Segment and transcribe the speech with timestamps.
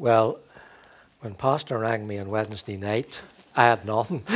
[0.00, 0.38] Well,
[1.18, 3.20] when Pastor rang me on Wednesday night,
[3.56, 4.22] I had nothing.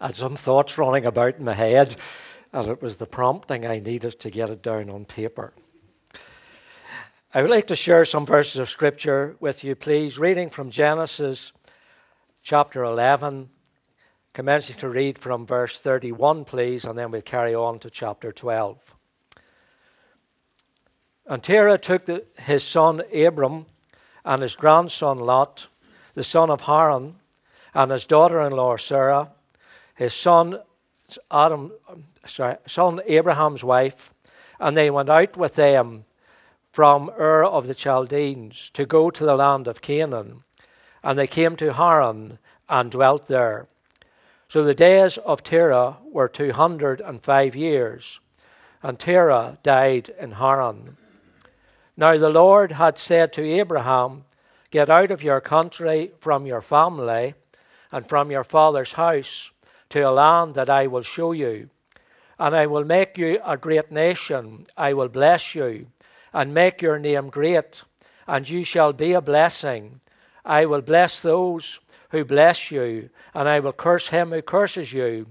[0.00, 1.96] I had some thoughts running about in my head,
[2.50, 5.52] and it was the prompting I needed to get it down on paper.
[7.34, 11.52] I would like to share some verses of Scripture with you, please, reading from Genesis
[12.42, 13.50] chapter 11,
[14.32, 18.94] commencing to read from verse 31, please, and then we'll carry on to chapter 12.
[21.32, 23.64] And Terah took the, his son Abram
[24.22, 25.66] and his grandson Lot,
[26.12, 27.14] the son of Haran,
[27.72, 29.30] and his daughter in law Sarah,
[29.94, 30.58] his son
[31.30, 31.72] Adam,
[32.26, 34.12] sorry, son Abraham's wife,
[34.60, 36.04] and they went out with them
[36.70, 40.42] from Ur of the Chaldeans to go to the land of Canaan.
[41.02, 43.68] And they came to Haran and dwelt there.
[44.48, 48.20] So the days of Terah were two hundred and five years,
[48.82, 50.98] and Terah died in Haran.
[51.96, 54.24] Now the Lord had said to Abraham,
[54.70, 57.34] Get out of your country, from your family,
[57.90, 59.50] and from your father's house,
[59.90, 61.68] to a land that I will show you.
[62.38, 64.64] And I will make you a great nation.
[64.76, 65.88] I will bless you,
[66.32, 67.82] and make your name great,
[68.26, 70.00] and you shall be a blessing.
[70.44, 71.78] I will bless those
[72.10, 75.26] who bless you, and I will curse him who curses you.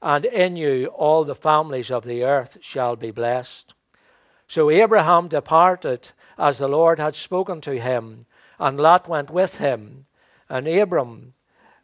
[0.00, 3.74] And in you all the families of the earth shall be blessed.
[4.50, 8.26] So Abraham departed as the Lord had spoken to him,
[8.58, 10.06] and Lot went with him.
[10.48, 11.34] And Abram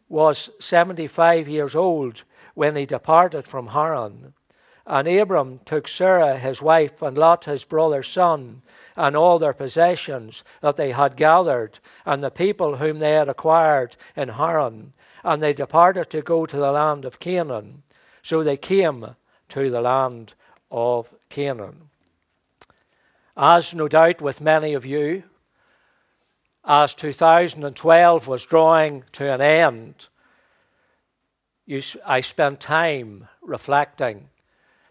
[0.09, 2.23] was seventy five years old
[2.55, 4.33] when he departed from Haran.
[4.85, 8.63] And Abram took Sarah his wife, and Lot his brother's son,
[8.97, 13.95] and all their possessions that they had gathered, and the people whom they had acquired
[14.13, 14.91] in Haran.
[15.23, 17.83] And they departed to go to the land of Canaan.
[18.21, 19.15] So they came
[19.47, 20.33] to the land
[20.69, 21.86] of Canaan.
[23.39, 25.21] As no doubt with many of you,
[26.65, 30.07] as 2012 was drawing to an end,
[31.67, 34.29] you, I spent time reflecting.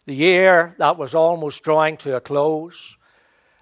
[0.04, 2.96] The year that was almost drawing to a close,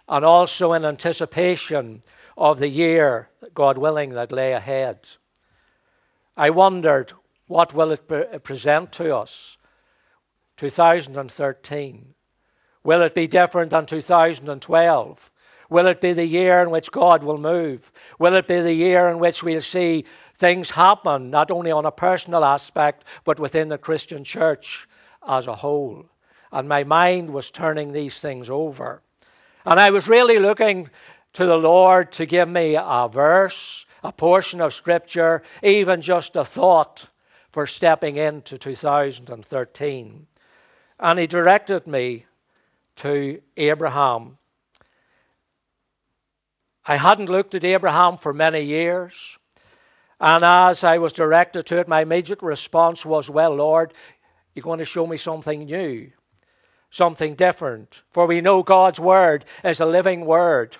[0.06, 2.02] and also in anticipation
[2.36, 4.98] of the year, God willing, that lay ahead.
[6.36, 7.14] I wondered,
[7.46, 9.56] what will it pre- present to us?
[10.58, 12.14] 2013.
[12.84, 15.30] Will it be different than 2012?
[15.70, 17.90] Will it be the year in which God will move?
[18.18, 21.90] Will it be the year in which we'll see things happen, not only on a
[21.90, 24.86] personal aspect, but within the Christian church
[25.26, 26.06] as a whole?
[26.52, 29.02] And my mind was turning these things over.
[29.64, 30.90] And I was really looking
[31.32, 36.44] to the Lord to give me a verse, a portion of Scripture, even just a
[36.44, 37.08] thought
[37.50, 40.26] for stepping into 2013.
[41.00, 42.26] And He directed me
[42.96, 44.38] to Abraham.
[46.86, 49.38] I hadn't looked at Abraham for many years.
[50.20, 53.94] And as I was directed to it, my immediate response was, Well, Lord,
[54.54, 56.12] you're going to show me something new,
[56.90, 58.02] something different.
[58.10, 60.76] For we know God's word is a living word.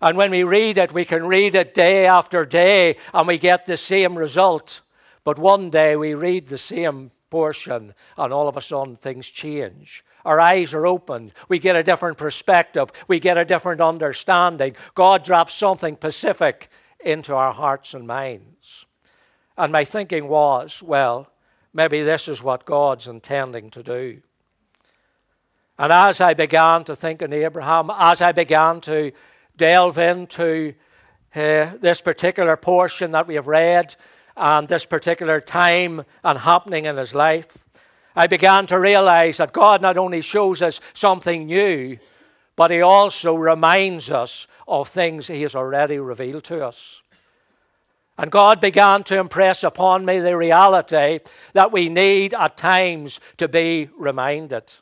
[0.00, 3.66] And when we read it, we can read it day after day and we get
[3.66, 4.80] the same result.
[5.24, 10.04] But one day we read the same portion and all of a sudden things change.
[10.26, 11.32] Our eyes are opened.
[11.48, 12.90] We get a different perspective.
[13.08, 14.76] We get a different understanding.
[14.94, 16.68] God drops something pacific
[17.00, 18.84] into our hearts and minds.
[19.56, 21.32] And my thinking was, well,
[21.72, 24.20] maybe this is what God's intending to do.
[25.78, 29.12] And as I began to think in Abraham, as I began to
[29.56, 30.74] delve into
[31.34, 33.96] uh, this particular portion that we have read
[34.36, 37.64] and this particular time and happening in his life,
[38.14, 41.98] I began to realize that God not only shows us something new,
[42.56, 47.02] but He also reminds us of things He has already revealed to us.
[48.18, 51.20] And God began to impress upon me the reality
[51.54, 54.74] that we need at times to be reminded.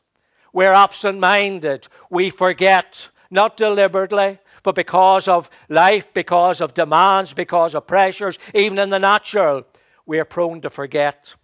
[0.53, 1.87] We're absent minded.
[2.11, 8.79] We forget, not deliberately, but because of life, because of demands, because of pressures, even
[8.79, 9.65] in the natural,
[10.07, 11.35] we are prone to forget.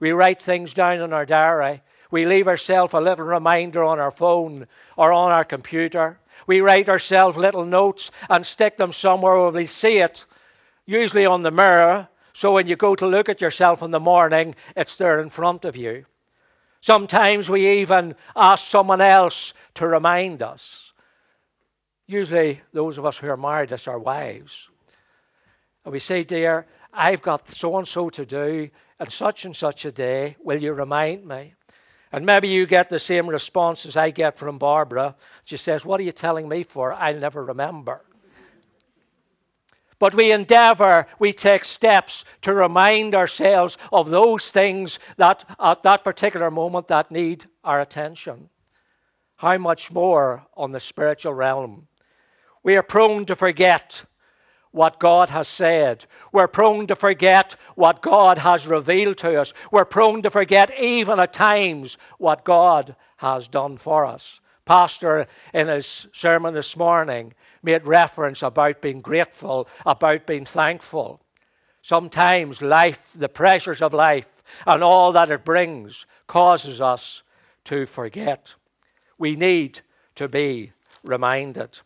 [0.00, 1.82] We write things down in our diary.
[2.10, 4.66] We leave ourselves a little reminder on our phone
[4.96, 6.20] or on our computer.
[6.46, 10.24] We write ourselves little notes and stick them somewhere where we see it,
[10.86, 14.54] usually on the mirror, so when you go to look at yourself in the morning,
[14.76, 16.06] it's there in front of you.
[16.80, 20.87] Sometimes we even ask someone else to remind us.
[22.08, 24.70] Usually, those of us who are married, it's our wives.
[25.84, 29.84] And we say, Dear, I've got so and so to do and such and such
[29.84, 30.36] a day.
[30.42, 31.54] Will you remind me?
[32.10, 35.16] And maybe you get the same response as I get from Barbara.
[35.44, 36.94] She says, What are you telling me for?
[36.94, 38.02] I'll never remember.
[39.98, 46.04] But we endeavor, we take steps to remind ourselves of those things that at that
[46.04, 48.48] particular moment that need our attention.
[49.36, 51.87] How much more on the spiritual realm?
[52.62, 54.04] We are prone to forget
[54.70, 56.06] what God has said.
[56.32, 59.54] We're prone to forget what God has revealed to us.
[59.72, 64.40] We're prone to forget, even at times, what God has done for us.
[64.64, 67.32] Pastor, in his sermon this morning,
[67.62, 71.22] made reference about being grateful, about being thankful.
[71.80, 77.22] Sometimes life, the pressures of life, and all that it brings causes us
[77.64, 78.54] to forget.
[79.16, 79.80] We need
[80.16, 80.72] to be
[81.02, 81.80] reminded.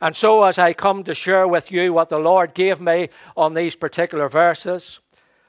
[0.00, 3.54] And so, as I come to share with you what the Lord gave me on
[3.54, 5.00] these particular verses,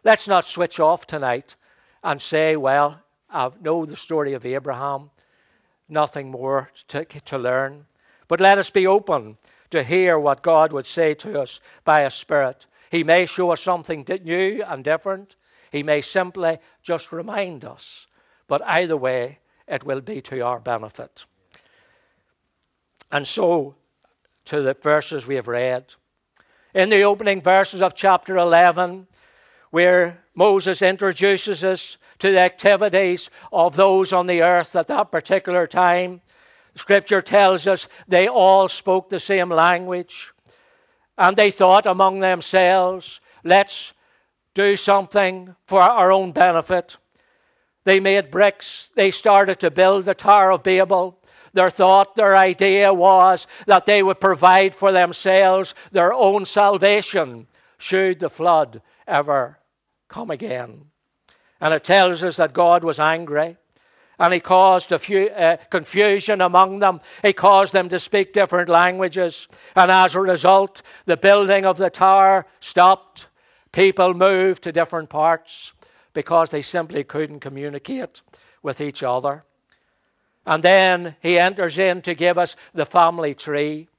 [0.04, 1.56] let's not switch off tonight
[2.04, 5.12] and say, well, I know the story of Abraham,
[5.90, 7.88] nothing more to, to learn.
[8.30, 9.38] But let us be open
[9.70, 12.68] to hear what God would say to us by His Spirit.
[12.90, 15.36] He may show us something new and different.
[15.72, 18.08] He may simply just remind us.
[18.48, 21.26] But either way, it will be to our benefit.
[23.12, 23.76] And so,
[24.48, 25.94] to the verses we have read.
[26.74, 29.08] In the opening verses of chapter 11,
[29.72, 35.68] where Moses introduces us to the activities of those on the earth at that particular
[35.68, 36.22] time,
[36.76, 40.32] Scripture tells us they all spoke the same language.
[41.18, 43.94] And they thought among themselves, let's
[44.54, 46.98] do something for our own benefit.
[47.84, 48.92] They made bricks.
[48.96, 51.20] They started to build the Tower of Babel.
[51.58, 57.48] Their thought, their idea was that they would provide for themselves their own salvation
[57.80, 59.58] should the flood ever
[60.08, 60.92] come again.
[61.60, 63.58] And it tells us that God was angry
[64.20, 67.02] and he caused a few, uh, confusion among them.
[67.24, 69.48] He caused them to speak different languages.
[69.76, 73.30] And as a result, the building of the tower stopped.
[73.72, 75.74] People moved to different parts
[76.14, 78.22] because they simply couldn't communicate
[78.62, 79.44] with each other.
[80.48, 83.90] And then he enters in to give us the family tree.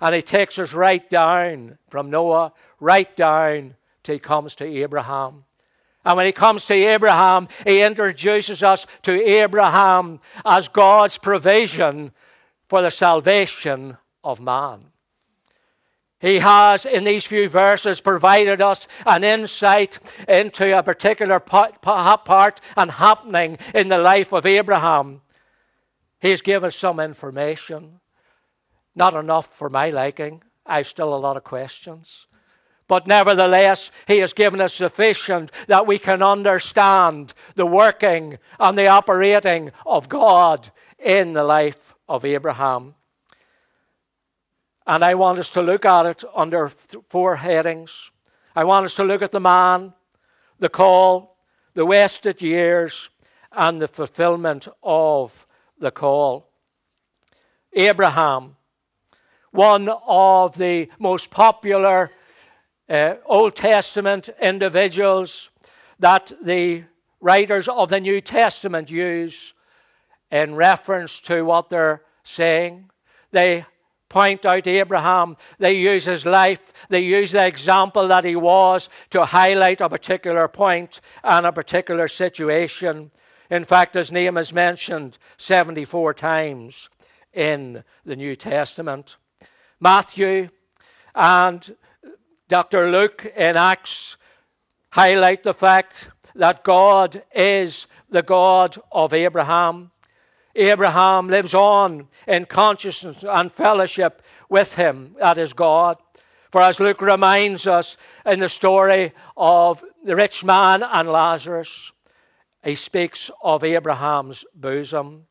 [0.00, 5.44] And he takes us right down from Noah, right down till he comes to Abraham.
[6.02, 12.12] And when he comes to Abraham, he introduces us to Abraham as God's provision
[12.66, 14.86] for the salvation of man.
[16.18, 22.90] He has, in these few verses, provided us an insight into a particular part and
[22.90, 25.20] happening in the life of Abraham.
[26.20, 28.00] He's given us some information,
[28.94, 30.42] not enough for my liking.
[30.66, 32.26] I've still a lot of questions.
[32.86, 38.88] But nevertheless, He has given us sufficient that we can understand the working and the
[38.88, 42.94] operating of God in the life of Abraham.
[44.86, 48.10] And I want us to look at it under four headings.
[48.56, 49.94] I want us to look at the man,
[50.58, 51.36] the call,
[51.74, 53.08] the wasted years,
[53.52, 55.46] and the fulfillment of
[55.80, 56.48] the call.
[57.72, 58.56] Abraham,
[59.50, 62.10] one of the most popular
[62.88, 65.50] uh, Old Testament individuals
[65.98, 66.84] that the
[67.20, 69.54] writers of the New Testament use
[70.30, 72.90] in reference to what they're saying.
[73.30, 73.64] They
[74.08, 79.24] point out Abraham, they use his life, they use the example that he was to
[79.24, 83.12] highlight a particular point and a particular situation.
[83.50, 86.88] In fact, his name is mentioned 74 times
[87.32, 89.16] in the New Testament.
[89.80, 90.50] Matthew
[91.16, 91.76] and
[92.48, 92.92] Dr.
[92.92, 94.16] Luke in Acts
[94.90, 99.90] highlight the fact that God is the God of Abraham.
[100.54, 105.96] Abraham lives on in consciousness and fellowship with him, that is God.
[106.52, 111.92] For as Luke reminds us in the story of the rich man and Lazarus,
[112.62, 115.26] he speaks of Abraham's bosom.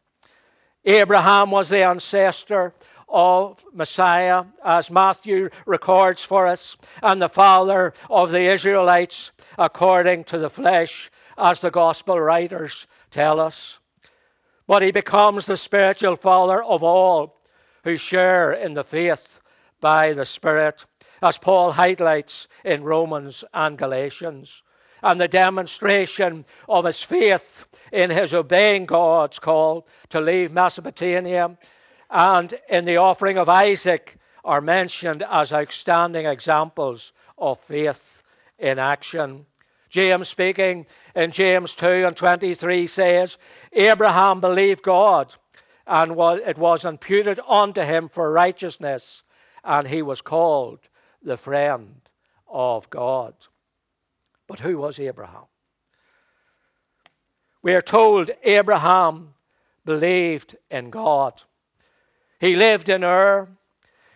[0.85, 2.73] Abraham was the ancestor
[3.07, 10.37] of Messiah, as Matthew records for us, and the father of the Israelites according to
[10.37, 13.79] the flesh, as the gospel writers tell us.
[14.67, 17.41] But he becomes the spiritual father of all
[17.83, 19.41] who share in the faith
[19.81, 20.85] by the Spirit,
[21.21, 24.61] as Paul highlights in Romans and Galatians.
[25.01, 31.57] And the demonstration of his faith in his obeying God's call to leave Mesopotamia
[32.09, 38.23] and in the offering of Isaac are mentioned as outstanding examples of faith
[38.57, 39.45] in action.
[39.89, 43.37] James speaking in James 2 and 23 says,
[43.73, 45.35] Abraham believed God,
[45.87, 49.23] and it was imputed unto him for righteousness,
[49.63, 50.79] and he was called
[51.21, 52.01] the friend
[52.47, 53.33] of God.
[54.49, 55.45] But who was Abraham?
[57.61, 59.35] We are told Abraham
[59.85, 61.43] believed in God.
[62.39, 63.47] He lived in Ur.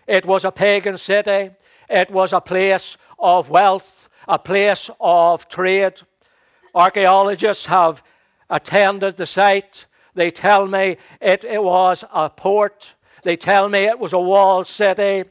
[0.08, 1.52] It was a pagan city.
[1.88, 6.02] It was a place of wealth, a place of trade.
[6.74, 8.02] Archaeologists have
[8.50, 9.86] attended the site.
[10.16, 12.96] They tell me it, it was a port.
[13.22, 15.30] They tell me it was a walled city.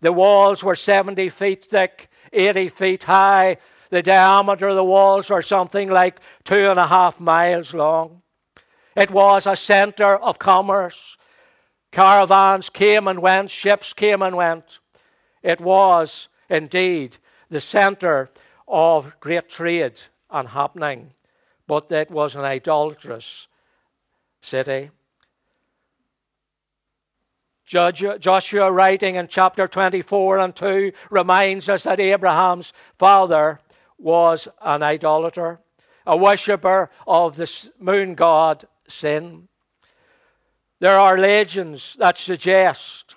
[0.00, 3.56] The walls were 70 feet thick, 80 feet high.
[3.94, 8.22] The diameter of the walls are something like two and a half miles long.
[8.96, 11.16] It was a center of commerce.
[11.92, 14.80] Caravans came and went, ships came and went.
[15.44, 17.18] It was indeed
[17.50, 18.30] the center
[18.66, 21.12] of great trade and happening,
[21.68, 23.46] but it was an idolatrous
[24.40, 24.90] city.
[27.64, 33.60] Joshua, writing in chapter 24 and 2, reminds us that Abraham's father
[34.04, 35.58] was an idolater,
[36.06, 39.48] a worshipper of the moon god Sin.
[40.78, 43.16] There are legends that suggest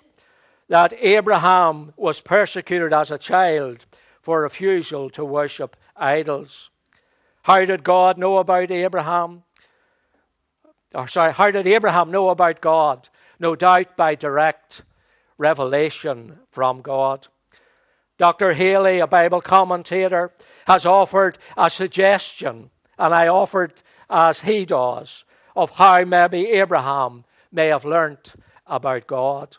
[0.68, 3.84] that Abraham was persecuted as a child
[4.22, 6.70] for refusal to worship idols.
[7.42, 9.42] How did God know about Abraham?
[10.94, 13.10] Or sorry, how did Abraham know about God?
[13.38, 14.82] No doubt by direct
[15.36, 17.28] revelation from God.
[18.18, 18.52] Dr.
[18.52, 20.32] Halley, a Bible commentator,
[20.66, 23.74] has offered a suggestion, and I offered
[24.10, 28.34] as he does, of how maybe Abraham may have learnt
[28.66, 29.56] about God.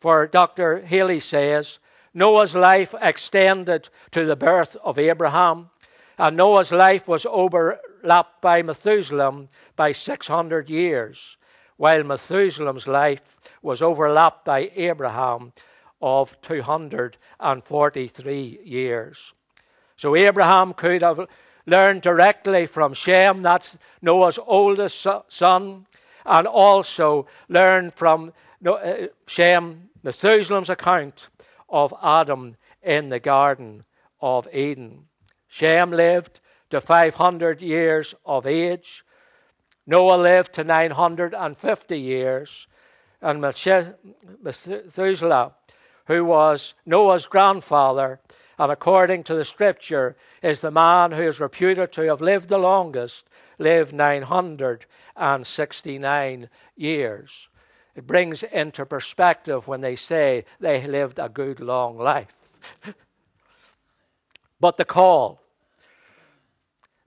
[0.00, 0.82] For Dr.
[0.82, 1.78] Halley says,
[2.12, 5.70] Noah's life extended to the birth of Abraham,
[6.18, 11.36] and Noah's life was overlapped by Methuselah by 600 years,
[11.76, 15.52] while Methuselah's life was overlapped by Abraham
[16.00, 19.34] of 243 years.
[19.96, 21.28] So Abraham could have
[21.66, 25.86] learned directly from Shem, that's Noah's oldest son,
[26.24, 28.32] and also learned from
[28.64, 31.28] uh, Shem, Methuselah's account
[31.68, 33.84] of Adam in the Garden
[34.20, 35.06] of Eden.
[35.48, 36.40] Shem lived
[36.70, 39.04] to 500 years of age.
[39.86, 42.66] Noah lived to 950 years.
[43.22, 43.40] And
[44.42, 45.52] Methuselah,
[46.10, 48.18] who was Noah's grandfather,
[48.58, 52.58] and according to the scripture, is the man who is reputed to have lived the
[52.58, 53.28] longest,
[53.60, 57.48] lived 969 years.
[57.94, 62.34] It brings into perspective when they say they lived a good long life.
[64.60, 65.40] but the call.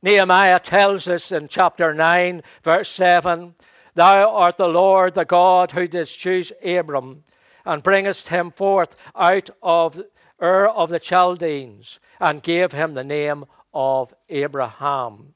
[0.02, 3.54] Nehemiah tells us in chapter 9, verse 7
[3.96, 7.26] Thou art the Lord, the God who didst choose Abram,
[7.66, 10.02] and bringest him forth out of
[10.42, 15.34] Ur of the Chaldeans, and gave him the name of Abraham.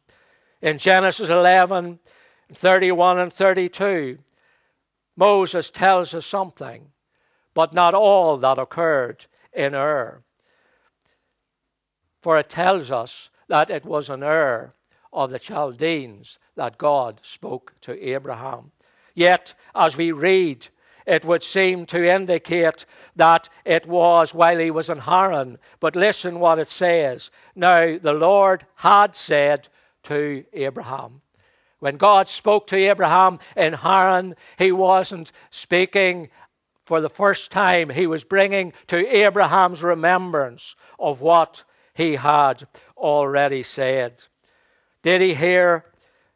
[0.62, 2.00] In Genesis 11,
[2.54, 4.20] 31 and 32,
[5.16, 6.90] Moses tells us something,
[7.54, 10.24] but not all that occurred in Ur.
[12.22, 14.74] For it tells us that it was in Ur
[15.14, 18.72] of the Chaldeans that God spoke to Abraham.
[19.16, 20.68] Yet, as we read
[21.08, 22.86] it would seem to indicate
[23.16, 25.58] that it was while he was in Haran.
[25.80, 27.32] But listen what it says.
[27.56, 29.70] Now, the Lord had said
[30.04, 31.22] to Abraham.
[31.80, 36.30] When God spoke to Abraham in Haran, he wasn't speaking
[36.84, 37.90] for the first time.
[37.90, 44.26] He was bringing to Abraham's remembrance of what he had already said.
[45.04, 45.86] Did he hear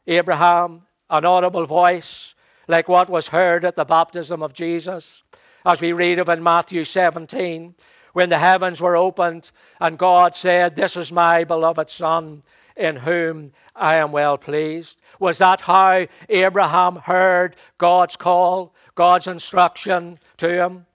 [0.08, 2.36] Abraham, an audible voice?
[2.72, 5.24] Like what was heard at the baptism of Jesus,
[5.66, 7.75] as we read of in Matthew 17,
[8.13, 12.44] when the heavens were opened and God said, This is my beloved Son,
[12.78, 15.00] in whom I am well pleased.
[15.20, 20.86] Was that how Abraham heard God's call, God's instruction to him?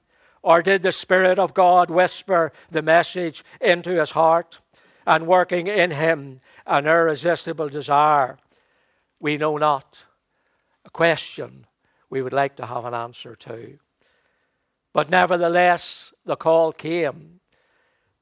[0.43, 4.61] Or did the Spirit of God whisper the message into his heart
[5.07, 8.39] and working in him an irresistible desire?
[9.21, 10.05] We know not
[10.85, 11.66] a question
[12.11, 13.79] we would like to have an answer to.
[14.93, 17.41] But nevertheless, the call came.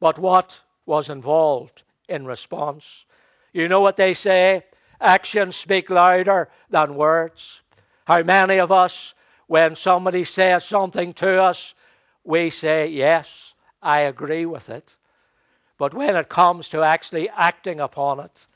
[0.00, 3.06] But what was involved in response?
[3.52, 4.64] You know what they say?
[5.00, 7.62] Actions speak louder than words.
[8.06, 9.14] How many of us,
[9.46, 11.74] when somebody says something to us,
[12.24, 14.96] we say, Yes, I agree with it.
[15.78, 18.46] But when it comes to actually acting upon it,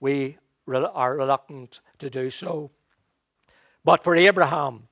[0.00, 0.38] we
[0.72, 2.70] are reluctant to do so.
[3.88, 4.88] But for Abraham,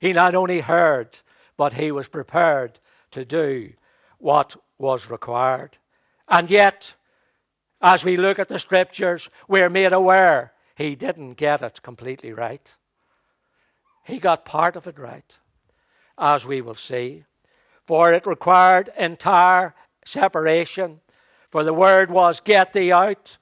[0.00, 1.16] he not only heard,
[1.56, 2.80] but he was prepared
[3.12, 3.74] to do
[4.18, 5.78] what was required.
[6.26, 6.96] And yet,
[7.80, 12.76] as we look at the scriptures, we're made aware he didn't get it completely right.
[14.02, 15.38] He got part of it right,
[16.18, 17.22] as we will see.
[17.86, 19.72] For it required entire
[20.04, 21.00] separation.
[21.48, 23.38] For the word was, Get thee out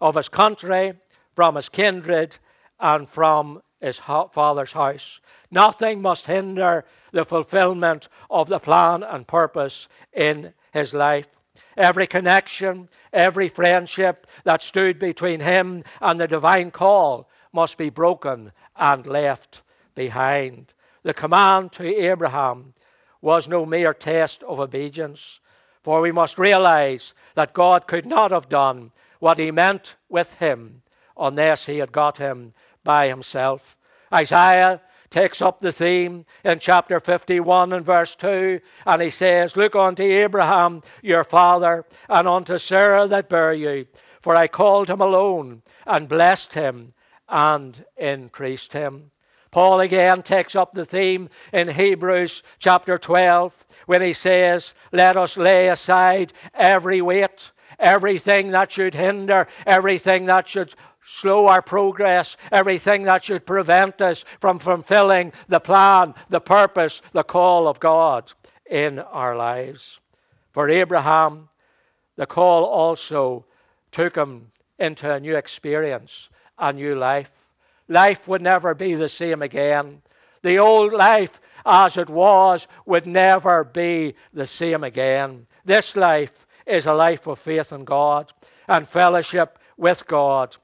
[0.00, 0.94] of his country,
[1.36, 2.38] from his kindred,
[2.80, 5.20] and from his father's house.
[5.50, 11.28] Nothing must hinder the fulfillment of the plan and purpose in his life.
[11.76, 18.52] Every connection, every friendship that stood between him and the divine call must be broken
[18.76, 19.62] and left
[19.94, 20.72] behind.
[21.02, 22.74] The command to Abraham
[23.20, 25.40] was no mere test of obedience,
[25.82, 30.82] for we must realize that God could not have done what he meant with him
[31.16, 32.52] unless he had got him
[32.84, 33.76] by himself.
[34.12, 39.74] Isaiah takes up the theme in chapter 51 and verse 2, and he says, Look
[39.74, 43.86] unto Abraham your father, and unto Sarah that bare you,
[44.20, 46.88] for I called him alone, and blessed him,
[47.28, 49.10] and increased him.
[49.50, 55.36] Paul again takes up the theme in Hebrews chapter 12 when he says, Let us
[55.36, 60.74] lay aside every weight, everything that should hinder, everything that should
[61.10, 67.24] slow our progress, everything that should prevent us from fulfilling the plan, the purpose, the
[67.24, 68.32] call of God
[68.64, 69.98] in our lives.
[70.52, 71.48] For Abraham,
[72.14, 73.44] the call also
[73.90, 77.32] took him into a new experience, a new life.
[77.88, 80.02] Life would never be the same again.
[80.42, 85.48] The old life as it was would never be the same again.
[85.64, 88.32] This life is a life of faith in God
[88.68, 90.56] and fellowship with God.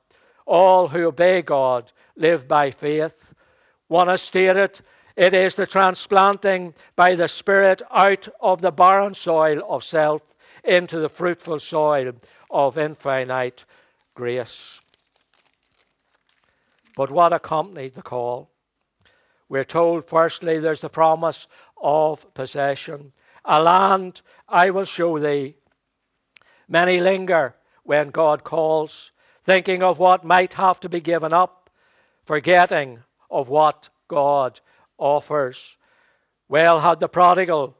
[0.46, 3.34] All who obey God live by faith.
[3.88, 4.80] One has stated,
[5.16, 10.98] it is the transplanting by the Spirit out of the barren soil of self into
[10.98, 12.12] the fruitful soil
[12.50, 13.64] of infinite
[14.14, 14.80] grace.
[16.96, 18.50] But what accompanied the call?
[19.48, 21.46] We're told, firstly, there's the promise
[21.80, 23.12] of possession.
[23.44, 25.56] A land I will show thee.
[26.68, 29.12] Many linger when God calls,
[29.46, 31.70] thinking of what might have to be given up,
[32.24, 32.98] forgetting
[33.30, 34.60] of what God
[34.98, 35.76] offers.
[36.48, 37.76] Well had the prodigal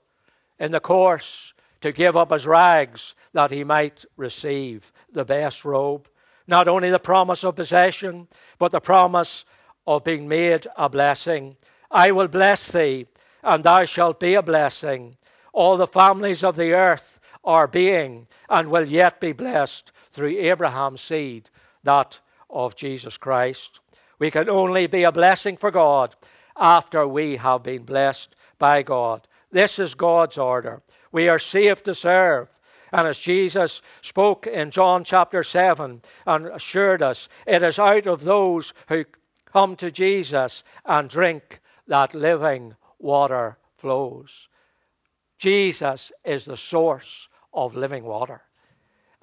[0.61, 6.09] in the course to give up his rags that he might receive the best robe.
[6.47, 8.29] Not only the promise of possession,
[8.61, 9.45] but the promise
[9.89, 11.57] of being made a blessing.
[11.91, 13.07] I will bless thee,
[13.43, 15.17] and thou shalt be a blessing.
[15.53, 21.01] All the families of the earth are being and will yet be blessed through Abraham's
[21.01, 21.51] seed,
[21.87, 22.21] that
[22.51, 23.81] of Jesus Christ.
[24.19, 26.15] We can only be a blessing for God
[26.57, 29.27] after we have been blessed by God.
[29.51, 30.83] This is God's order.
[31.13, 32.59] We are saved to serve.
[32.93, 38.25] And as Jesus spoke in John chapter 7 and assured us, it is out of
[38.25, 39.05] those who
[39.45, 44.49] come to Jesus and drink that living water flows.
[45.39, 48.46] Jesus is the source of living water.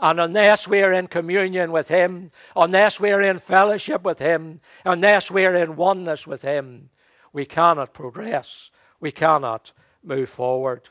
[0.04, 4.60] And unless we are in communion with Him, unless we are in fellowship with Him,
[4.84, 6.90] unless we are in oneness with Him,
[7.32, 8.70] we cannot progress.
[9.00, 9.72] We cannot
[10.04, 10.90] move forward.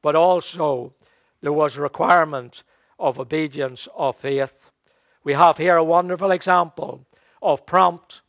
[0.00, 0.94] But also,
[1.40, 2.62] there was a requirement
[3.00, 4.70] of obedience of faith.
[5.24, 7.04] We have here a wonderful example
[7.42, 8.20] of prompt,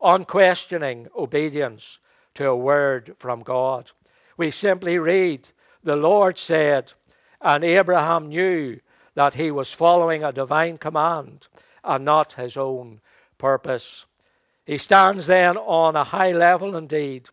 [0.00, 1.98] unquestioning obedience
[2.34, 3.90] to a word from God.
[4.36, 5.48] We simply read,
[5.82, 6.92] The Lord said,
[7.40, 8.78] and Abraham knew
[9.14, 11.48] that he was following a divine command
[11.84, 13.00] and not his own
[13.38, 14.06] purpose.
[14.64, 17.28] He stands then on a high level indeed,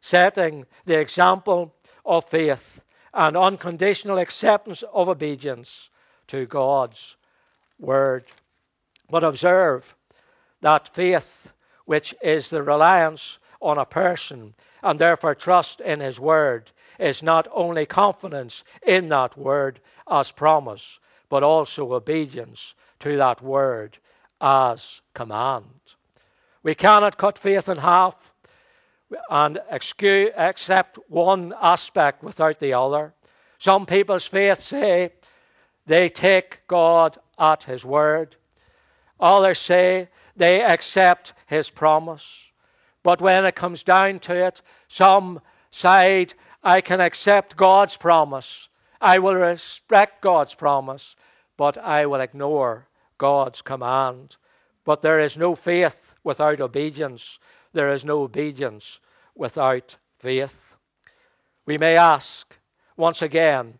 [0.00, 2.84] setting the example of faith
[3.14, 5.90] and unconditional acceptance of obedience
[6.26, 7.16] to God's
[7.78, 8.26] word.
[9.08, 9.94] But observe
[10.60, 11.52] that faith,
[11.84, 17.48] which is the reliance on a person and therefore trust in his word, is not
[17.52, 21.00] only confidence in that word as promise,
[21.34, 23.98] but also obedience to that word
[24.40, 25.96] as command.
[26.62, 28.32] We cannot cut faith in half
[29.28, 33.14] and excuse, accept one aspect without the other.
[33.58, 35.10] Some people's faith say
[35.86, 38.36] they take God at His word.
[39.18, 42.52] Others say they accept His promise.
[43.02, 45.40] But when it comes down to it, some
[45.72, 48.68] side I can accept God's promise.
[49.00, 51.16] I will respect God's promise,
[51.56, 52.88] but I will ignore
[53.18, 54.36] God's command.
[54.84, 57.38] But there is no faith without obedience.
[57.72, 59.00] There is no obedience
[59.34, 60.76] without faith.
[61.66, 62.58] We may ask
[62.96, 63.78] once again,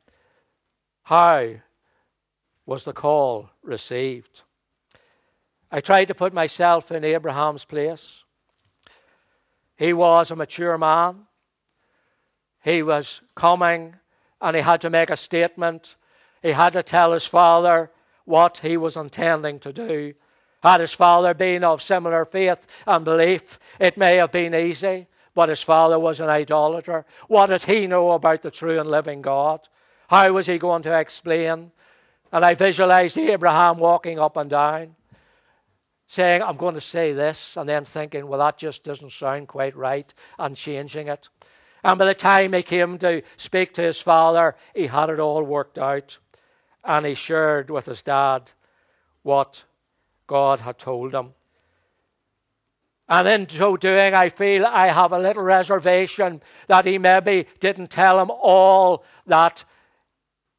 [1.05, 1.55] how
[2.67, 4.43] was the call received?
[5.71, 8.25] I tried to put myself in Abraham's place.
[9.77, 11.27] He was a mature man.
[12.63, 13.97] He was coming
[14.41, 15.97] and he had to make a statement.
[16.45, 17.91] He had to tell his father
[18.27, 20.13] what he was intending to do.
[20.63, 25.49] Had his father been of similar faith and belief, it may have been easy, but
[25.49, 27.07] his father was an idolater.
[27.29, 29.67] What did he know about the true and living God?
[30.09, 31.73] How was he going to explain?
[32.31, 34.97] And I visualized Abraham walking up and down,
[36.09, 39.75] saying, I'm going to say this, and then thinking, well, that just doesn't sound quite
[39.75, 41.31] right, and changing it.
[41.83, 45.43] And by the time he came to speak to his father, he had it all
[45.43, 46.19] worked out.
[46.85, 48.53] And he shared with his dad
[49.23, 49.65] what
[50.27, 51.35] God had told him.
[53.09, 57.91] And in so doing, I feel I have a little reservation that he maybe didn't
[57.91, 59.65] tell him all that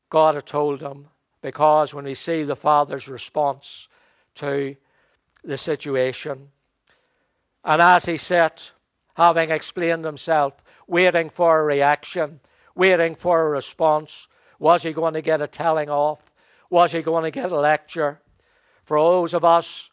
[0.09, 1.07] God had told him.
[1.41, 3.87] Because when we see the father's response
[4.35, 4.75] to
[5.43, 6.49] the situation,
[7.63, 8.71] and as he sat,
[9.15, 12.39] having explained himself, waiting for a reaction,
[12.75, 14.27] waiting for a response,
[14.65, 16.31] was he going to get a telling off?
[16.71, 18.19] Was he going to get a lecture?
[18.83, 19.91] For those of us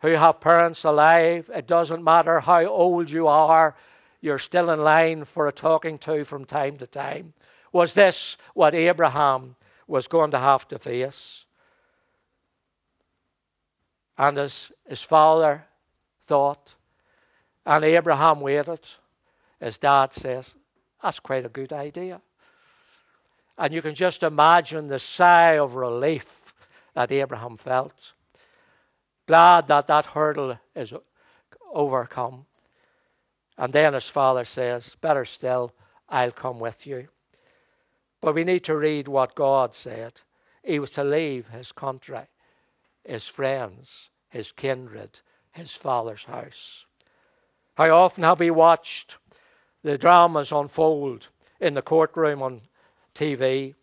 [0.00, 3.76] who have parents alive, it doesn't matter how old you are,
[4.20, 7.34] you're still in line for a talking to from time to time.
[7.70, 9.54] Was this what Abraham
[9.86, 11.46] was going to have to face?
[14.18, 15.66] And as his father
[16.20, 16.74] thought,
[17.64, 18.88] and Abraham waited,
[19.60, 20.56] his dad says,
[21.00, 22.20] That's quite a good idea.
[23.60, 26.54] And you can just imagine the sigh of relief
[26.94, 28.14] that Abraham felt
[29.30, 30.92] glad that that hurdle is
[31.72, 32.46] overcome.
[33.56, 35.72] And then his father says, Better still,
[36.08, 37.06] I'll come with you.
[38.20, 40.22] But we need to read what God said.
[40.64, 42.22] He was to leave his country,
[43.04, 45.20] his friends, his kindred,
[45.52, 46.86] his father's house.
[47.76, 49.16] How often have we watched
[49.84, 51.28] the dramas unfold
[51.60, 52.62] in the courtroom on
[53.20, 53.74] TV,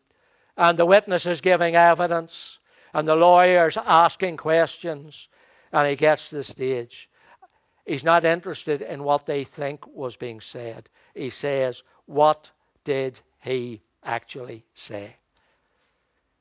[0.57, 2.59] and the witnesses giving evidence,
[2.93, 5.29] and the lawyers asking questions,
[5.71, 7.09] and he gets to the stage.
[7.85, 10.89] He's not interested in what they think was being said.
[11.13, 12.51] He says, What
[12.83, 15.17] did he actually say?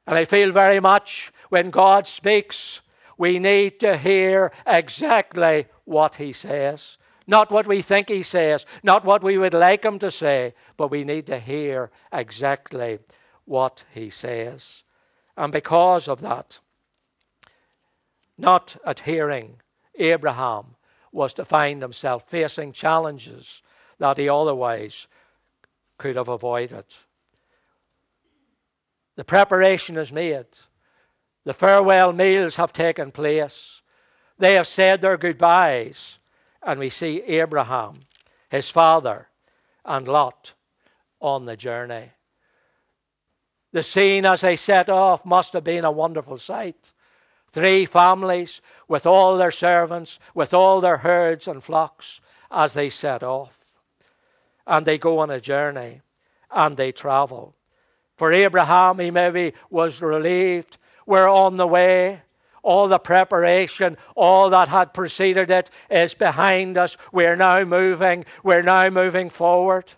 [0.06, 2.80] And I feel very much when God speaks,
[3.18, 6.98] we need to hear exactly what he says.
[7.26, 10.90] Not what we think he says, not what we would like him to say, but
[10.90, 13.00] we need to hear exactly
[13.44, 14.84] what he says.
[15.36, 16.60] And because of that,
[18.38, 19.60] not adhering,
[19.98, 20.76] Abraham
[21.10, 23.62] was to find himself facing challenges
[23.98, 25.06] that he otherwise
[25.98, 26.84] could have avoided.
[29.16, 30.46] The preparation is made.
[31.44, 33.80] The farewell meals have taken place.
[34.38, 36.18] They have said their goodbyes.
[36.66, 38.00] And we see Abraham,
[38.50, 39.28] his father,
[39.84, 40.54] and Lot
[41.20, 42.10] on the journey.
[43.72, 46.92] The scene as they set off must have been a wonderful sight.
[47.52, 53.22] Three families with all their servants, with all their herds and flocks as they set
[53.22, 53.58] off.
[54.66, 56.00] And they go on a journey
[56.50, 57.54] and they travel.
[58.16, 60.78] For Abraham, he maybe was relieved.
[61.06, 62.22] We're on the way.
[62.66, 66.96] All the preparation, all that had preceded it is behind us.
[67.12, 68.24] We're now moving.
[68.42, 69.92] We're now moving forward.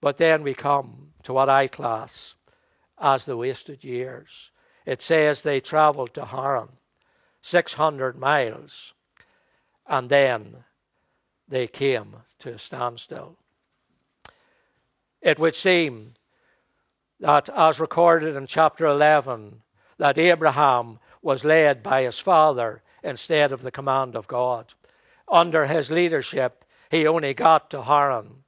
[0.00, 2.36] But then we come to what I class
[2.98, 4.52] as the wasted years
[4.84, 6.68] it says they traveled to Haran,
[7.42, 8.92] 600 miles,
[9.86, 10.64] and then
[11.48, 13.38] they came to a standstill.
[15.22, 16.14] It would seem
[17.20, 19.62] that, as recorded in chapter 11,
[19.98, 24.74] that Abraham was led by his father instead of the command of God.
[25.28, 28.44] Under his leadership, he only got to Haran.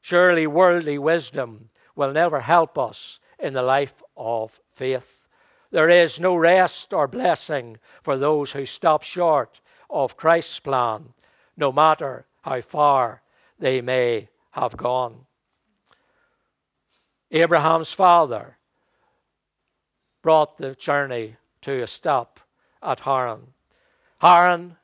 [0.00, 5.26] Surely worldly wisdom will never help us in the life of faith.
[5.70, 11.12] There is no rest or blessing for those who stop short of Christ's plan,
[11.56, 13.22] no matter how far
[13.58, 15.26] they may have gone.
[17.30, 18.57] Abraham's father
[20.22, 22.40] brought the journey to a stop
[22.82, 23.48] at Haran.
[24.20, 24.76] Haran,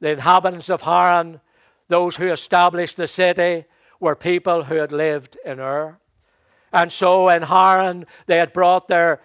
[0.00, 1.40] the inhabitants of Haran,
[1.88, 3.64] those who established the city,
[3.98, 5.98] were people who had lived in Ur.
[6.72, 9.20] And so in Haran, they had brought their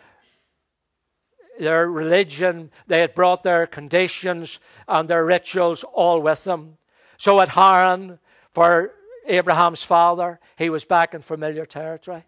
[1.58, 6.78] their religion, they had brought their conditions and their rituals all with them.
[7.18, 8.20] So at Haran,
[8.52, 8.92] for
[9.26, 12.26] Abraham's father, he was back in familiar territory.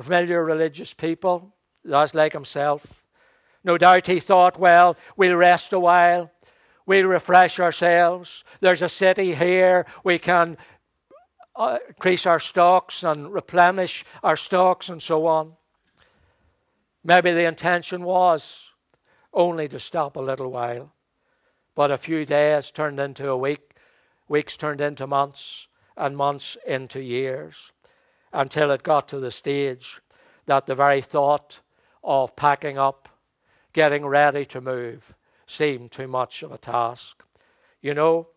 [0.00, 1.52] Familiar religious people,
[1.86, 3.04] that's like himself.
[3.64, 6.30] No doubt he thought, well, we'll rest a while,
[6.86, 8.44] we'll refresh ourselves.
[8.60, 10.56] There's a city here, we can
[11.56, 15.54] uh, increase our stocks and replenish our stocks and so on.
[17.02, 18.70] Maybe the intention was
[19.32, 20.92] only to stop a little while,
[21.74, 23.74] but a few days turned into a week,
[24.28, 27.72] weeks turned into months, and months into years,
[28.32, 30.00] until it got to the stage
[30.46, 31.60] that the very thought
[32.06, 33.08] of packing up,
[33.72, 35.14] getting ready to move,
[35.46, 37.24] seemed too much of a task.
[37.82, 38.28] You know,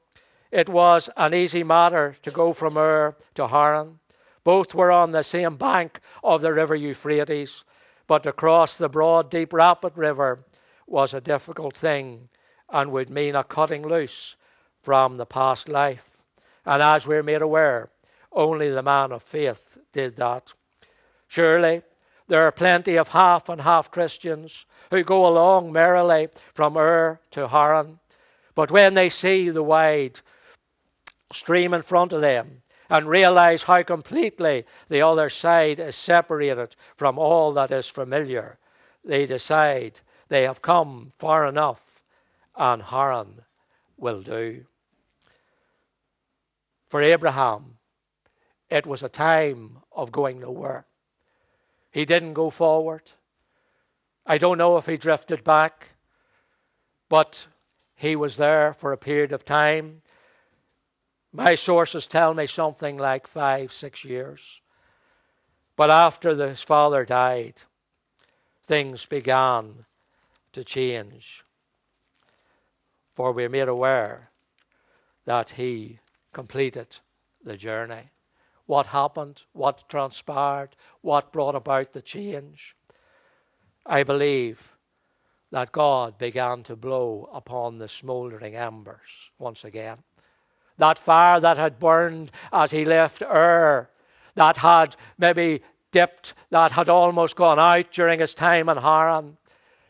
[0.52, 4.00] it was an easy matter to go from Ur to Haran.
[4.44, 7.64] Both were on the same bank of the river Euphrates,
[8.08, 10.44] but to cross the broad, deep, rapid river
[10.88, 12.30] was a difficult thing
[12.70, 14.36] and would mean a cutting loose
[14.82, 16.24] from the past life.
[16.66, 17.90] And as we're made aware,
[18.32, 20.54] only the man of faith did that.
[21.28, 21.84] Surely,
[22.30, 27.50] there are plenty of half and half Christians who go along merrily from Ur to
[27.50, 28.00] Haran,
[28.56, 30.22] but when they see the wide
[31.34, 37.18] stream in front of them and realize how completely the other side is separated from
[37.20, 38.58] all that is familiar,
[39.04, 42.02] they decide they have come far enough
[42.56, 43.42] and Haran
[43.98, 44.66] will do.
[46.90, 47.78] For Abraham,
[48.70, 50.86] it was a time of going nowhere.
[51.92, 53.04] He didn't go forward.
[54.26, 55.94] I don't know if he drifted back,
[57.08, 57.48] but
[57.96, 60.02] he was there for a period of time
[61.32, 64.62] my sources tell me something like five, six years.
[65.76, 67.62] But after his father died,
[68.64, 69.86] things began
[70.54, 71.44] to change.
[73.14, 74.32] For we're made aware
[75.26, 76.00] that he
[76.34, 77.00] completed
[77.44, 78.10] the journey.
[78.70, 82.76] What happened, what transpired, what brought about the change.
[83.84, 84.78] I believe
[85.52, 90.04] that God began to blow upon the smouldering embers once again
[90.80, 93.90] that fire that had burned as he left Ur,
[94.36, 99.38] that had maybe dipped, that had almost gone out during his time in Haran.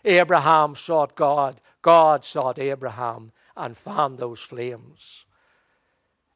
[0.03, 1.61] Abraham sought God.
[1.81, 5.25] God sought Abraham and fanned those flames.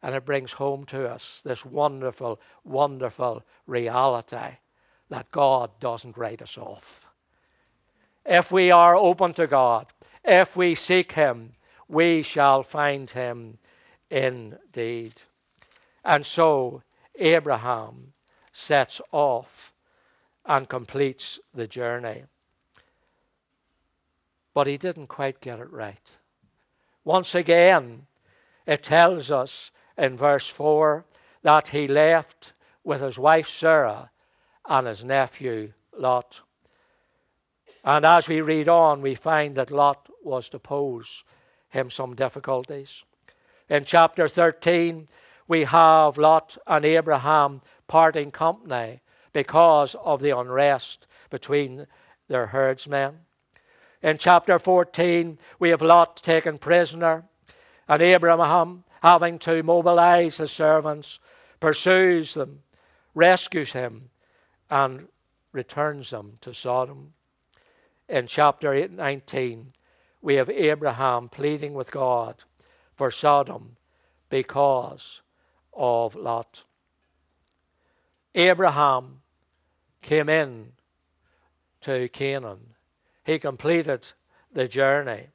[0.03, 4.57] And it brings home to us this wonderful, wonderful reality
[5.09, 7.07] that God doesn't write us off.
[8.25, 9.87] If we are open to God,
[10.23, 11.53] if we seek Him,
[11.87, 13.57] we shall find Him
[14.09, 15.21] indeed.
[16.03, 16.83] And so
[17.17, 18.13] Abraham
[18.51, 19.73] sets off
[20.45, 22.23] and completes the journey.
[24.53, 26.17] But he didn't quite get it right.
[27.03, 28.05] Once again,
[28.67, 31.05] it tells us in verse 4
[31.43, 32.53] that he left
[32.83, 34.11] with his wife Sarah
[34.67, 36.41] and his nephew Lot.
[37.83, 41.23] And as we read on, we find that Lot was to pose
[41.69, 43.03] him some difficulties.
[43.69, 45.07] In chapter 13,
[45.47, 49.01] we have Lot and Abraham parting company
[49.33, 51.87] because of the unrest between
[52.27, 53.19] their herdsmen.
[54.01, 57.25] In chapter 14, we have Lot taken prisoner,
[57.87, 61.19] and Abraham, having to mobilize his servants,
[61.59, 62.63] pursues them,
[63.13, 64.09] rescues him,
[64.69, 65.09] and
[65.51, 67.13] returns them to Sodom.
[68.07, 69.73] In chapter 8 19,
[70.21, 72.45] we have Abraham pleading with God
[72.95, 73.75] for Sodom
[74.29, 75.21] because
[75.73, 76.63] of Lot.
[78.33, 79.21] Abraham
[80.01, 80.71] came in
[81.81, 82.75] to Canaan.
[83.25, 84.13] He completed
[84.51, 85.27] the journey.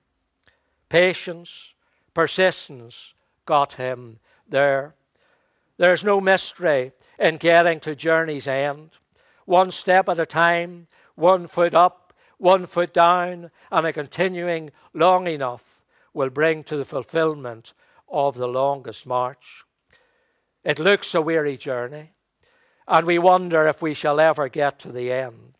[0.88, 1.74] Patience,
[2.14, 3.12] persistence
[3.48, 4.94] got him there.
[5.78, 8.90] There's no mystery in getting to journey's end.
[9.46, 15.26] One step at a time, one foot up, one foot down, and a continuing long
[15.26, 15.82] enough
[16.12, 17.72] will bring to the fulfillment
[18.06, 19.64] of the longest march.
[20.62, 22.12] It looks a weary journey,
[22.87, 25.54] and we wonder if we shall ever get to the end.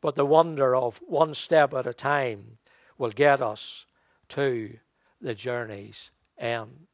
[0.00, 2.56] But the wonder of one step at a time
[2.96, 3.84] will get us
[4.30, 4.78] to
[5.20, 6.86] the journey's end.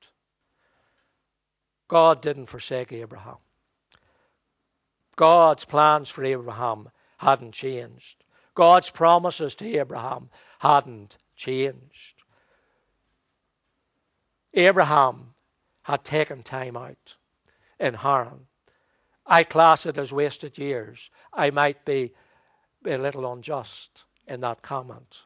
[1.89, 3.37] God didn't forsake Abraham.
[5.17, 8.25] God's plans for Abraham hadn't changed.
[8.55, 12.23] God's promises to Abraham hadn't changed.
[14.55, 15.35] Abraham
[15.83, 17.17] had taken time out
[17.79, 18.47] in Haran.
[19.27, 21.11] I class it as wasted years.
[21.33, 22.13] I might be
[22.85, 25.25] a little unjust in that comment.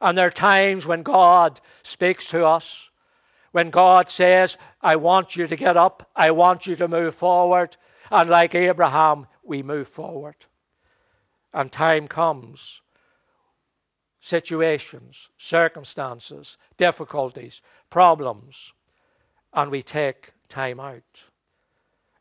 [0.00, 2.90] And there are times when God speaks to us,
[3.52, 7.76] when God says, I want you to get up, I want you to move forward.
[8.10, 10.36] And like Abraham, we move forward.
[11.52, 12.82] And time comes,
[14.20, 18.72] situations, circumstances, difficulties, problems,
[19.52, 21.30] and we take time out.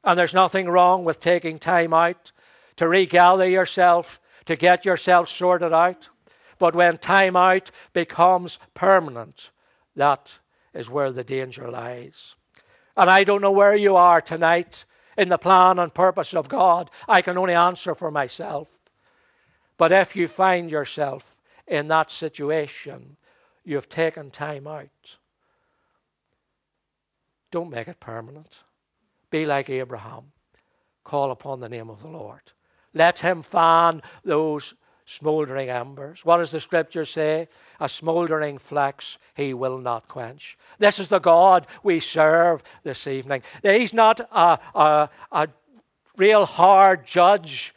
[0.04, 2.32] And there's nothing wrong with taking time out
[2.78, 6.10] to regather yourself, to get yourself sorted out.
[6.60, 9.52] But when time out becomes permanent,
[9.96, 10.40] that
[10.74, 12.36] is where the danger lies.
[12.96, 14.86] And I don't know where you are tonight
[15.18, 16.90] in the plan and purpose of God.
[17.08, 18.78] I can only answer for myself.
[19.78, 21.36] But if you find yourself
[21.68, 23.18] in that situation,
[23.64, 25.18] you've taken time out.
[27.52, 28.64] Don't make it permanent.
[29.30, 30.32] Be like Abraham.
[31.04, 32.52] Call upon the name of the Lord.
[32.94, 34.74] Let him fan those
[35.08, 36.26] smoldering embers.
[36.26, 37.48] What does the scripture say?
[37.80, 40.58] A smoldering flax he will not quench.
[40.80, 43.42] This is the God we serve this evening.
[43.64, 45.48] He's not a, a, a
[46.18, 47.74] real hard judge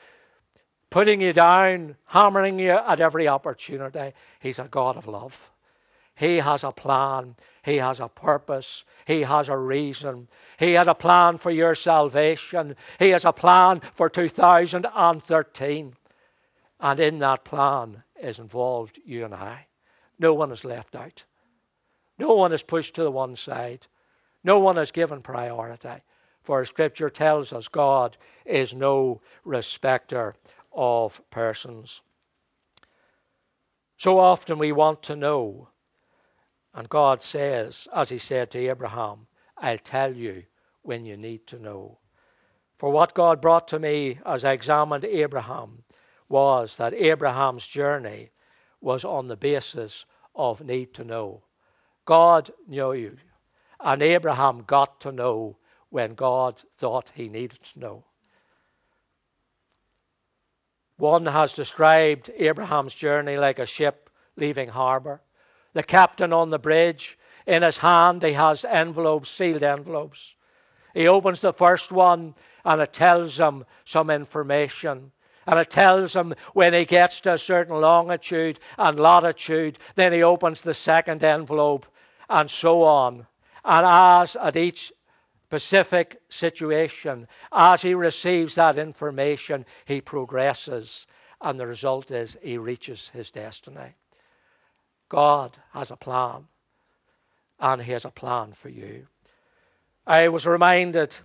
[0.90, 4.12] putting you down, hammering you at every opportunity.
[4.40, 5.52] He's a God of love.
[6.16, 10.26] He has a plan, He has a purpose, He has a reason.
[10.58, 15.94] He had a plan for your salvation, He has a plan for 2013.
[16.80, 19.66] And in that plan is involved you and I.
[20.18, 21.24] No one is left out.
[22.18, 23.86] No one is pushed to the one side.
[24.42, 26.02] No one is given priority.
[26.42, 28.16] For Scripture tells us God
[28.46, 30.34] is no respecter
[30.72, 32.02] of persons.
[33.96, 35.68] So often we want to know,
[36.74, 39.26] and God says, as He said to Abraham,
[39.58, 40.44] I'll tell you
[40.80, 41.98] when you need to know.
[42.78, 45.84] For what God brought to me as I examined Abraham
[46.30, 48.30] was that Abraham's journey
[48.80, 51.42] was on the basis of need to know.
[52.06, 53.18] God knew you,
[53.80, 55.58] and Abraham got to know
[55.90, 58.04] when God thought he needed to know.
[60.96, 65.22] One has described Abraham's journey like a ship leaving harbour.
[65.72, 70.36] The captain on the bridge, in his hand, he has envelopes, sealed envelopes.
[70.94, 75.12] He opens the first one and it tells him some information.
[75.50, 80.22] And it tells him when he gets to a certain longitude and latitude, then he
[80.22, 81.86] opens the second envelope
[82.28, 83.26] and so on.
[83.64, 84.92] And as at each
[85.46, 91.08] specific situation, as he receives that information, he progresses.
[91.40, 93.96] And the result is he reaches his destiny.
[95.08, 96.44] God has a plan,
[97.58, 99.08] and he has a plan for you.
[100.06, 101.18] I was reminded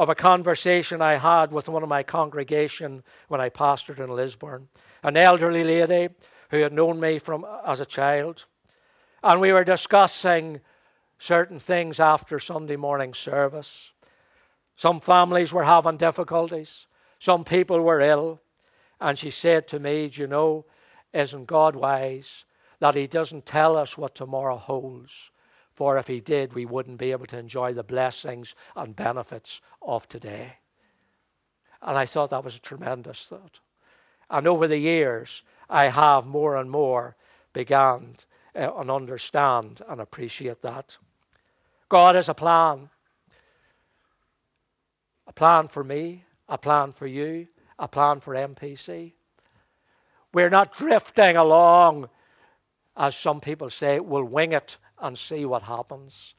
[0.00, 4.68] of a conversation I had with one of my congregation when I pastored in Lisburn,
[5.02, 6.08] an elderly lady
[6.48, 8.46] who had known me from as a child,
[9.22, 10.62] and we were discussing
[11.18, 13.92] certain things after Sunday morning service.
[14.74, 16.86] Some families were having difficulties,
[17.18, 18.40] some people were ill,
[19.02, 20.64] and she said to me, Do you know,
[21.12, 22.46] isn't God wise
[22.78, 25.30] that He doesn't tell us what tomorrow holds?
[25.80, 30.06] For if he did, we wouldn't be able to enjoy the blessings and benefits of
[30.06, 30.58] today.
[31.80, 33.60] And I thought that was a tremendous thought.
[34.28, 37.16] And over the years, I have more and more
[37.54, 38.16] began
[38.54, 40.98] uh, and understand and appreciate that.
[41.88, 42.90] God has a plan.
[45.28, 49.14] A plan for me, a plan for you, a plan for MPC.
[50.34, 52.10] We're not drifting along,
[52.98, 56.34] as some people say, we'll wing it and see what happens.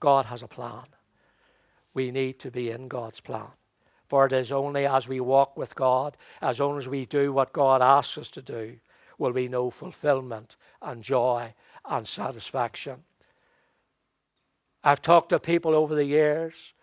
[0.00, 0.86] God has a plan.
[1.94, 3.52] We need to be in God's plan.
[4.08, 7.52] For it is only as we walk with God, as only as we do what
[7.52, 8.76] God asks us to do,
[9.18, 11.54] will we know fulfillment and joy
[11.88, 13.04] and satisfaction.
[14.82, 16.74] I've talked to people over the years,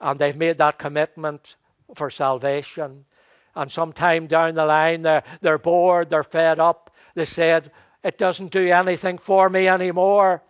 [0.00, 1.56] and they've made that commitment
[1.94, 3.06] for salvation.
[3.54, 6.94] And sometime down the line, they're, they're bored, they're fed up.
[7.14, 7.72] They said,
[8.04, 10.42] It doesn't do anything for me anymore.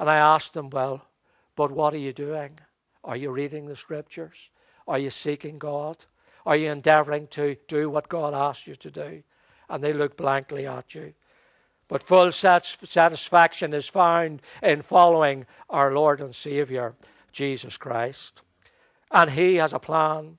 [0.00, 1.04] And I asked them, Well,
[1.54, 2.58] but what are you doing?
[3.04, 4.48] Are you reading the scriptures?
[4.88, 5.98] Are you seeking God?
[6.46, 9.22] Are you endeavoring to do what God asked you to do?
[9.68, 11.12] And they look blankly at you.
[11.86, 16.94] But full satisfaction is found in following our Lord and Savior,
[17.30, 18.40] Jesus Christ.
[19.10, 20.38] And He has a plan.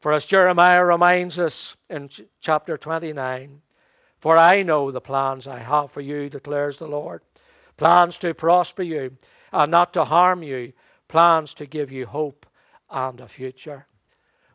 [0.00, 2.08] For as Jeremiah reminds us in
[2.40, 3.60] chapter 29,
[4.18, 7.20] For I know the plans I have for you, declares the Lord
[7.76, 9.16] plans to prosper you
[9.52, 10.72] and not to harm you,
[11.08, 12.46] plans to give you hope
[12.90, 13.86] and a future.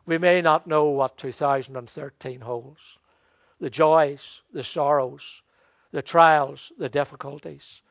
[0.06, 2.98] We may not know what 2013 holds,
[3.60, 5.42] the joys, the sorrows,
[5.92, 7.82] the trials, the difficulties.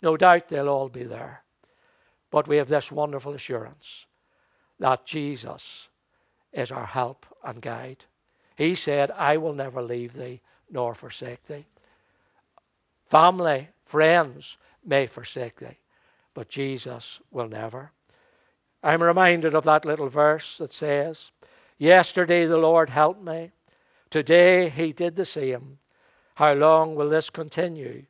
[0.00, 1.44] No doubt they'll all be there.
[2.30, 4.06] But we have this wonderful assurance
[4.78, 5.88] that Jesus
[6.52, 8.06] is our help and guide.
[8.56, 11.66] He said, I will never leave thee nor forsake thee.
[13.06, 15.78] Family, friends may forsake thee,
[16.34, 17.92] but Jesus will never.
[18.82, 21.30] I'm reminded of that little verse that says,
[21.78, 23.52] Yesterday the Lord helped me.
[24.10, 25.78] Today he did the same.
[26.36, 28.04] How long will this continue?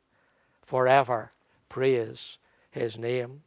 [0.61, 1.31] Forever.
[1.69, 2.37] Praise
[2.71, 3.43] his name.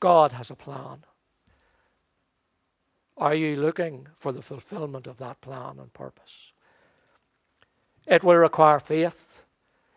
[0.00, 1.04] God has a plan.
[3.16, 6.52] Are you looking for the fulfillment of that plan and purpose?
[8.06, 9.33] It will require faith.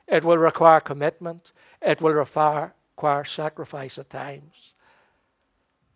[0.07, 1.51] It will require commitment.
[1.81, 4.73] It will require, require sacrifice at times.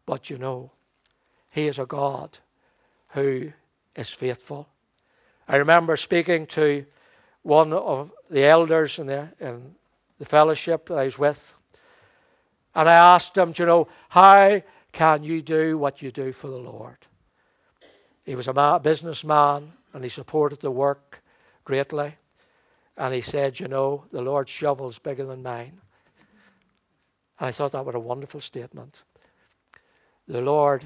[0.06, 0.72] But you know,
[1.50, 2.40] He is a God
[3.10, 3.52] who
[3.96, 4.68] is faithful.
[5.48, 6.86] I remember speaking to
[7.44, 9.76] one of the elders in the, in
[10.20, 11.58] the fellowship that I was with,
[12.74, 16.58] and I asked him, you know, how can you do what you do for the
[16.58, 16.98] Lord?
[18.24, 21.22] He was a businessman and he supported the work
[21.66, 22.16] greatly.
[22.98, 25.82] And he said, You know, the Lord's shovel's bigger than mine.
[27.40, 29.04] And I thought that was a wonderful statement.
[30.28, 30.86] The Lord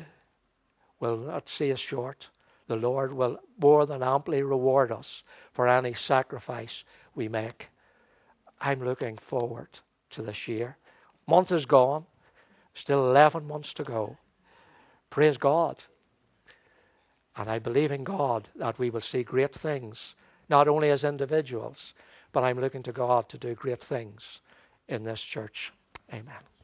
[1.00, 2.30] will not see us short.
[2.68, 6.84] The Lord will more than amply reward us for any sacrifice
[7.14, 7.70] we make.
[8.60, 9.80] I'm looking forward
[10.12, 10.78] to this year.
[11.28, 12.06] Month is gone,
[12.74, 14.18] still 11 months to go.
[15.10, 15.84] Praise God.
[17.36, 20.16] And I believe in God that we will see great things,
[20.50, 21.94] not only as individuals,
[22.32, 24.42] but I'm looking to God to do great things
[24.88, 25.72] in this church.
[26.14, 26.55] Amen.